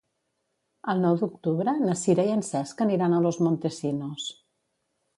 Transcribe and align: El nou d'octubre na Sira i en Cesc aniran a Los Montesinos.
El 0.93 1.03
nou 1.07 1.19
d'octubre 1.19 1.75
na 1.83 1.97
Sira 2.05 2.27
i 2.31 2.33
en 2.39 2.43
Cesc 2.49 2.85
aniran 2.89 3.17
a 3.17 3.23
Los 3.29 3.41
Montesinos. 3.49 4.31